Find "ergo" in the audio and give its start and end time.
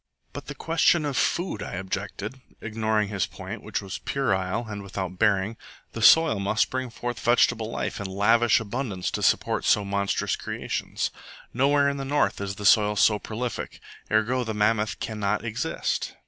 14.09-14.43